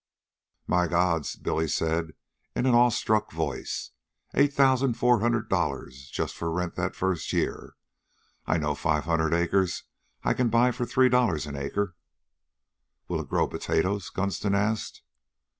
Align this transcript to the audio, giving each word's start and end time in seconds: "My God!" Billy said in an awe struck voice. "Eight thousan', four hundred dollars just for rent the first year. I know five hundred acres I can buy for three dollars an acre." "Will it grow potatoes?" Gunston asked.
"My 0.65 0.87
God!" 0.87 1.27
Billy 1.43 1.67
said 1.67 2.15
in 2.55 2.65
an 2.65 2.73
awe 2.73 2.89
struck 2.89 3.31
voice. 3.31 3.91
"Eight 4.33 4.51
thousan', 4.51 4.95
four 4.95 5.19
hundred 5.19 5.47
dollars 5.47 6.09
just 6.09 6.33
for 6.33 6.49
rent 6.51 6.73
the 6.73 6.89
first 6.89 7.31
year. 7.33 7.75
I 8.47 8.57
know 8.57 8.73
five 8.73 9.03
hundred 9.03 9.35
acres 9.35 9.83
I 10.23 10.33
can 10.33 10.49
buy 10.49 10.71
for 10.71 10.87
three 10.87 11.09
dollars 11.09 11.45
an 11.45 11.55
acre." 11.55 11.95
"Will 13.09 13.21
it 13.21 13.29
grow 13.29 13.47
potatoes?" 13.47 14.09
Gunston 14.09 14.55
asked. 14.55 15.03